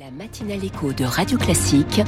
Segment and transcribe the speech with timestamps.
[0.00, 2.00] La matinale écho de Radio Classique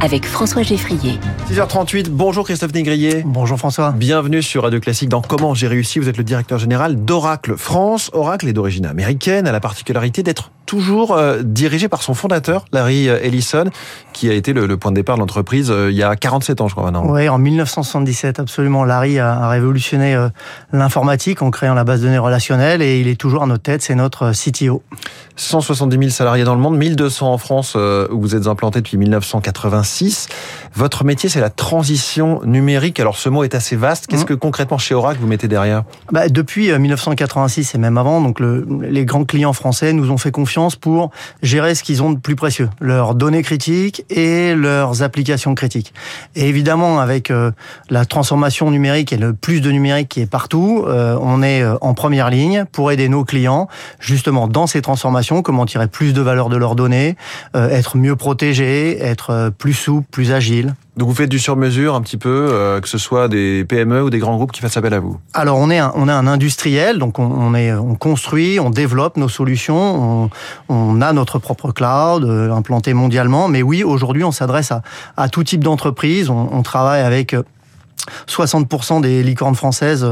[0.00, 1.18] avec François Geffrier.
[1.50, 3.24] 6h38, bonjour Christophe Négrier.
[3.26, 3.90] Bonjour François.
[3.90, 5.98] Bienvenue sur Radio Classique dans Comment j'ai réussi.
[5.98, 8.08] Vous êtes le directeur général d'Oracle France.
[8.12, 13.08] Oracle est d'origine américaine, a la particularité d'être toujours euh, dirigé par son fondateur, Larry
[13.08, 13.64] Ellison,
[14.12, 16.60] qui a été le, le point de départ de l'entreprise euh, il y a 47
[16.60, 17.10] ans, je crois maintenant.
[17.10, 18.84] Oui, en 1977, absolument.
[18.84, 20.28] Larry a, révolutionné euh,
[20.72, 23.82] l'informatique en créant la base de données relationnelle et il est toujours à notre tête,
[23.82, 24.82] c'est notre CTO.
[25.36, 28.98] 170 000 salariés dans le monde, 1200 en France euh, où vous êtes implanté depuis
[28.98, 30.28] 1986.
[30.74, 33.00] Votre métier, c'est la transition numérique.
[33.00, 34.06] Alors ce mot est assez vaste.
[34.06, 34.26] Qu'est-ce mmh.
[34.26, 35.84] que concrètement chez Oracle vous mettez derrière?
[36.12, 40.30] Bah, Depuis 1986 et même avant, donc le, les grands clients français nous ont fait
[40.30, 41.10] confiance pour
[41.42, 45.94] gérer ce qu'ils ont de plus précieux, leurs données critiques et leurs applications critiques.
[46.36, 47.50] Et évidemment, avec euh,
[47.88, 51.94] la transformation numérique et le plus de numérique qui est partout, euh, on est en
[51.94, 56.48] première ligne pour aider nos clients justement dans ces transformations, comment tirer plus de valeur
[56.48, 57.16] de leurs données,
[57.54, 62.16] être mieux protégés, être plus souple, plus agile donc vous faites du sur-mesure un petit
[62.16, 65.00] peu, euh, que ce soit des PME ou des grands groupes qui fassent appel à
[65.00, 65.18] vous.
[65.34, 70.30] Alors on est un, industriel, donc on, est on construit, on développe nos solutions,
[70.68, 73.48] on, a notre propre cloud euh, implanté mondialement.
[73.48, 74.82] Mais oui, aujourd'hui on s'adresse à,
[75.16, 76.28] à tout type d'entreprise.
[76.28, 77.34] On, on travaille avec
[78.28, 80.06] 60% des licornes françaises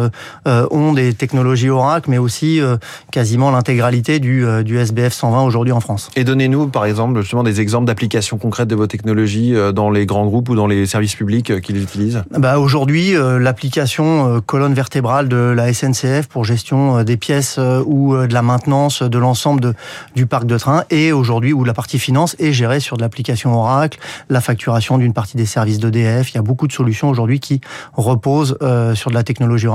[0.46, 2.76] euh, ont des technologies Oracle, mais aussi euh,
[3.10, 6.10] quasiment l'intégralité du, euh, du SBF 120 aujourd'hui en France.
[6.16, 10.26] Et donnez-nous, par exemple, justement des exemples d'applications concrètes de vos technologies dans les grands
[10.26, 12.22] groupes ou dans les services publics qui les utilisent?
[12.36, 18.42] Bah aujourd'hui, l'application colonne vertébrale de la SNCF pour gestion des pièces ou de la
[18.42, 19.74] maintenance de l'ensemble
[20.14, 23.54] du parc de train et aujourd'hui où la partie finance est gérée sur de l'application
[23.54, 26.32] Oracle, la facturation d'une partie des services d'EDF.
[26.32, 27.60] Il y a beaucoup de solutions aujourd'hui qui
[27.94, 29.68] repose euh, sur de la technologie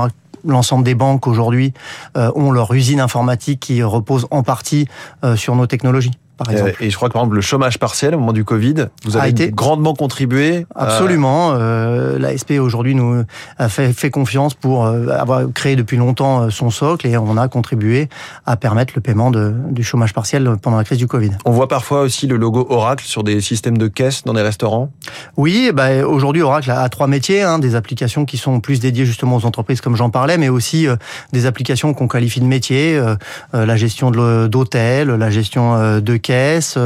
[0.44, 1.72] l'ensemble des banques aujourd'hui
[2.16, 4.86] euh, ont leur usine informatique qui repose en partie
[5.24, 6.12] euh, sur nos technologies.
[6.36, 6.74] Par exemple.
[6.80, 9.30] Et je crois que par exemple le chômage partiel au moment du Covid, vous avez
[9.30, 10.66] été grandement contribué.
[10.74, 11.52] Absolument.
[11.54, 13.24] Euh, L'ASP aujourd'hui nous
[13.58, 18.08] a fait, fait confiance pour avoir créé depuis longtemps son socle et on a contribué
[18.46, 21.30] à permettre le paiement de, du chômage partiel pendant la crise du Covid.
[21.44, 24.90] On voit parfois aussi le logo Oracle sur des systèmes de caisse dans des restaurants.
[25.36, 29.36] Oui, bah, aujourd'hui Oracle a trois métiers, hein, des applications qui sont plus dédiées justement
[29.36, 30.96] aux entreprises comme j'en parlais mais aussi euh,
[31.32, 33.14] des applications qu'on qualifie de métier, euh,
[33.54, 36.78] euh, la gestion d'hôtels, la gestion de caisses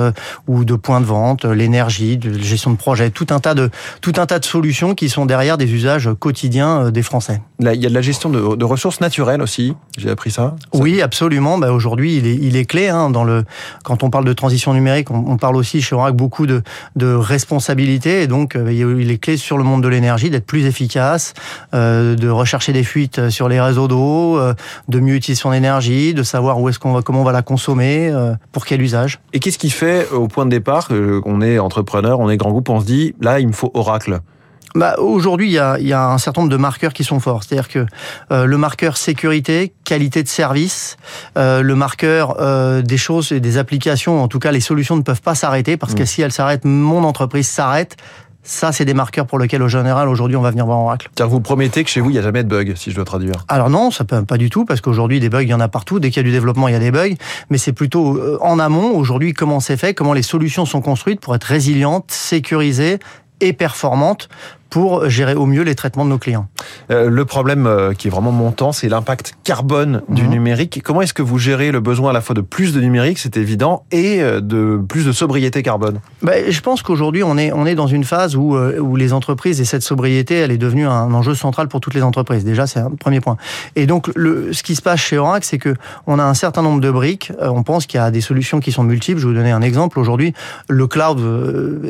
[0.47, 4.13] ou de points de vente, l'énergie, la gestion de projets, tout un tas de tout
[4.17, 7.41] un tas de solutions qui sont derrière des usages quotidiens des Français.
[7.61, 9.75] Là, il y a de la gestion de, de ressources naturelles aussi.
[9.97, 10.57] J'ai appris ça.
[10.73, 10.81] ça.
[10.81, 11.59] Oui, absolument.
[11.59, 13.45] Bah, aujourd'hui, il est, il est clé hein, dans le
[13.85, 16.63] quand on parle de transition numérique, on, on parle aussi chez Oracle beaucoup de,
[16.97, 21.35] de responsabilité et donc il est clé sur le monde de l'énergie d'être plus efficace,
[21.75, 24.55] euh, de rechercher des fuites sur les réseaux d'eau, euh,
[24.89, 27.43] de mieux utiliser son énergie, de savoir où est-ce qu'on va, comment on va la
[27.43, 29.21] consommer, euh, pour quel usage.
[29.33, 32.69] Et qu'est-ce qui fait au point de départ qu'on est entrepreneur, on est grand groupe,
[32.71, 34.21] on se dit là il me faut Oracle?
[34.75, 37.43] Bah, Aujourd'hui, il y a, y a, un certain nombre de marqueurs qui sont forts.
[37.43, 37.87] C'est-à-dire que
[38.31, 40.99] euh, le marqueur sécurité, qualité de service,
[41.37, 45.03] euh, le marqueur euh, des choses et des applications, en tout cas les solutions ne
[45.03, 46.07] peuvent pas s'arrêter parce que mmh.
[46.07, 47.97] si elles s'arrêtent, mon entreprise s'arrête.
[48.51, 51.11] Ça, c'est des marqueurs pour lesquels, au général, aujourd'hui, on va venir voir Oracle.
[51.15, 53.05] Car vous promettez que chez vous, il n'y a jamais de bugs, si je dois
[53.05, 53.45] traduire.
[53.47, 55.69] Alors non, ça peut pas du tout, parce qu'aujourd'hui, des bugs, il y en a
[55.69, 56.01] partout.
[56.01, 57.15] Dès qu'il y a du développement, il y a des bugs.
[57.51, 61.35] Mais c'est plutôt en amont, aujourd'hui, comment c'est fait, comment les solutions sont construites pour
[61.35, 63.01] être résilientes, sécurisées
[63.41, 64.31] et performantes
[64.71, 66.49] pour gérer au mieux les traitements de nos clients.
[66.91, 70.29] Euh, le problème euh, qui est vraiment montant, c'est l'impact carbone du mmh.
[70.29, 70.83] numérique.
[70.85, 73.37] Comment est-ce que vous gérez le besoin à la fois de plus de numérique, c'est
[73.37, 76.01] évident, et euh, de plus de sobriété carbone?
[76.23, 79.61] Ben, Je pense qu'aujourd'hui, on est, on est dans une phase où, où les entreprises,
[79.61, 82.45] et cette sobriété, elle est devenue un enjeu central pour toutes les entreprises.
[82.45, 83.37] Déjà, c'est un premier point.
[83.77, 85.75] Et donc, le, ce qui se passe chez Oracle, c'est que
[86.07, 87.33] on a un certain nombre de briques.
[87.41, 89.21] On pense qu'il y a des solutions qui sont multiples.
[89.21, 89.99] Je vais vous donner un exemple.
[89.99, 90.35] Aujourd'hui,
[90.69, 91.21] le cloud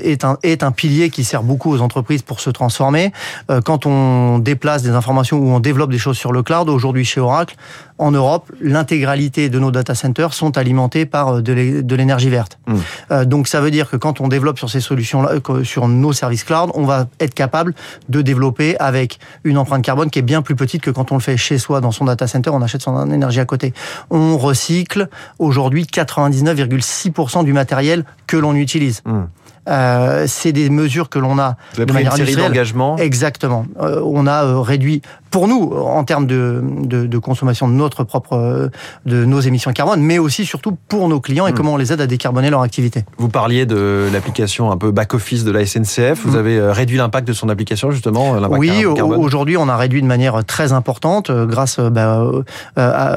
[0.00, 3.12] est un, est un pilier qui sert beaucoup aux entreprises pour se transformer transformer.
[3.50, 7.04] Euh, quand on déplace des informations ou on développe des choses sur le cloud, aujourd'hui
[7.04, 7.56] chez Oracle,
[7.96, 12.58] en Europe, l'intégralité de nos data centers sont alimentés par euh, de l'énergie verte.
[12.66, 13.24] Mmh.
[13.24, 15.30] Donc ça veut dire que quand on développe sur ces solutions-là,
[15.64, 17.74] sur nos services cloud, on va être capable
[18.08, 21.20] de développer avec une empreinte carbone qui est bien plus petite que quand on le
[21.20, 23.72] fait chez soi dans son data center, on achète son énergie à côté.
[24.10, 29.02] On recycle aujourd'hui 99,6% du matériel que l'on utilise.
[29.06, 29.22] Mmh.
[29.68, 32.96] Euh, c'est des mesures que l'on a Vous avez de manière une série d'engagements.
[32.96, 33.66] Exactement.
[33.80, 38.04] Euh, on a euh, réduit pour nous, en termes de, de, de, consommation de notre
[38.04, 38.70] propre,
[39.06, 41.54] de nos émissions carbone, mais aussi surtout pour nos clients et hmm.
[41.54, 43.04] comment on les aide à décarboner leur activité.
[43.18, 46.20] Vous parliez de l'application un peu back-office de la SNCF.
[46.24, 46.36] Vous hmm.
[46.36, 50.44] avez euh, réduit l'impact de son application, justement Oui, aujourd'hui, on a réduit de manière
[50.44, 52.24] très importante euh, grâce bah,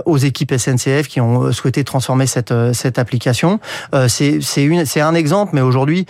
[0.05, 3.59] aux équipes SNCF qui ont souhaité transformer cette, cette application.
[4.07, 6.05] C'est un exemple, mais aujourd'hui,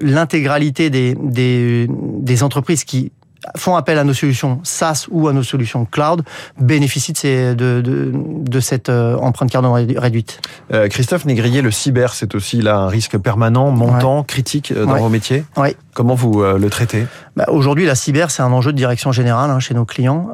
[0.00, 3.12] l'intégralité des, des, des entreprises qui
[3.56, 6.22] font appel à nos solutions SaaS ou à nos solutions cloud
[6.60, 10.40] bénéficient de, ces, de, de, de cette euh, empreinte carbone réduite.
[10.72, 14.96] Euh, Christophe Négrier, le cyber, c'est aussi là un risque permanent, montant, critique euh, dans
[14.96, 15.44] vos métiers.
[15.56, 15.76] Oui.
[15.94, 17.06] Comment vous le traitez?
[17.34, 20.30] Bah, Aujourd'hui, la cyber, c'est un enjeu de direction générale hein, chez nos clients.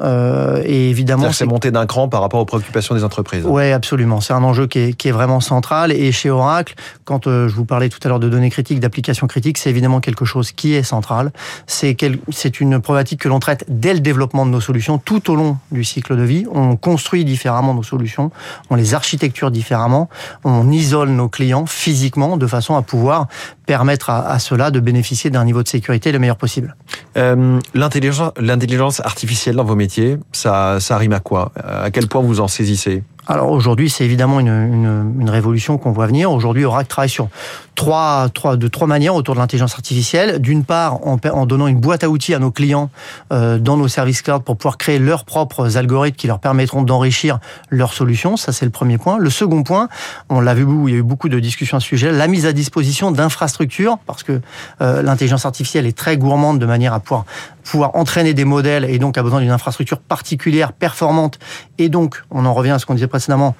[0.63, 3.43] Et évidemment, c'est monté d'un cran par rapport aux préoccupations des entreprises.
[3.47, 4.21] Oui, absolument.
[4.21, 5.91] C'est un enjeu qui est, qui est, vraiment central.
[5.91, 9.57] Et chez Oracle, quand je vous parlais tout à l'heure de données critiques, d'applications critiques,
[9.57, 11.31] c'est évidemment quelque chose qui est central.
[11.65, 12.79] C'est une
[13.17, 16.23] que l'on traite dès le développement de nos solutions, tout au long du cycle de
[16.23, 16.45] vie.
[16.51, 18.31] On construit différemment nos solutions,
[18.69, 20.09] on les architecture différemment,
[20.43, 23.27] on isole nos clients physiquement de façon à pouvoir
[23.65, 26.75] permettre à, à cela de bénéficier d'un niveau de sécurité le meilleur possible.
[27.17, 31.51] Euh, L'intelligence artificielle dans vos métiers, ça, ça rime à quoi?
[31.55, 33.03] À quel point vous en saisissez?
[33.27, 36.31] Alors aujourd'hui, c'est évidemment une, une, une révolution qu'on voit venir.
[36.31, 37.29] Aujourd'hui, Oracle travaille sur
[37.75, 40.39] trois, trois, de trois manières autour de l'intelligence artificielle.
[40.39, 42.89] D'une part, en, en, donnant une boîte à outils à nos clients
[43.33, 47.39] euh, dans nos services cloud pour pouvoir créer leurs propres algorithmes qui leur permettront d'enrichir
[47.69, 48.37] leurs solutions.
[48.37, 49.17] Ça, c'est le premier point.
[49.17, 49.89] Le second point,
[50.29, 52.45] on l'a vu, il y a eu beaucoup de discussions à ce sujet, la mise
[52.45, 54.39] à disposition d'infrastructures, parce que
[54.81, 57.25] euh, l'intelligence artificielle est très gourmande de manière à pouvoir
[57.65, 61.39] pouvoir entraîner des modèles et donc a besoin d'une infrastructure particulière, performante.
[61.77, 63.55] Et donc, on en revient à ce qu'on disait précédemment,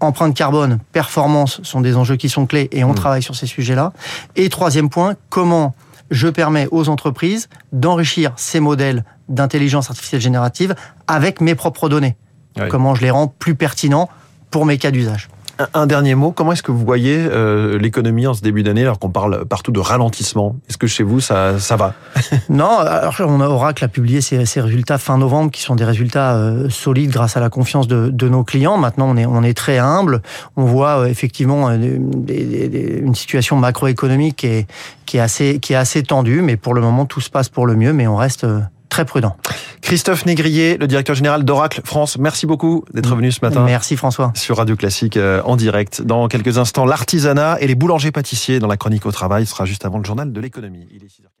[0.00, 2.94] empreinte carbone, performance sont des enjeux qui sont clés et on mmh.
[2.94, 3.92] travaille sur ces sujets-là.
[4.36, 5.74] Et troisième point, comment
[6.10, 10.74] je permets aux entreprises d'enrichir ces modèles d'intelligence artificielle générative
[11.06, 12.16] avec mes propres données.
[12.68, 14.10] Comment je les rends plus pertinents
[14.50, 15.28] pour mes cas d'usage.
[15.74, 18.98] Un dernier mot, comment est-ce que vous voyez euh, l'économie en ce début d'année alors
[18.98, 20.56] qu'on parle partout de ralentissement?
[20.68, 21.94] Est-ce que chez vous ça, ça va?
[22.48, 25.84] Non, alors on a Oracle a publié ses, ses, résultats fin novembre qui sont des
[25.84, 28.78] résultats euh, solides grâce à la confiance de, de, nos clients.
[28.78, 30.22] Maintenant on est, on est très humble,
[30.56, 34.66] on voit euh, effectivement une situation macroéconomique qui est,
[35.06, 37.66] qui, est assez, qui est assez tendue, mais pour le moment tout se passe pour
[37.66, 38.46] le mieux, mais on reste
[38.92, 39.36] très prudent.
[39.80, 43.64] Christophe Négrier, le directeur général d'Oracle France, merci beaucoup d'être venu ce matin.
[43.64, 44.32] Merci François.
[44.34, 46.02] Sur Radio Classique euh, en direct.
[46.02, 49.86] Dans quelques instants, l'artisanat et les boulangers pâtissiers dans la chronique au travail sera juste
[49.86, 50.86] avant le journal de l'économie.
[50.90, 51.32] Il est 6h40.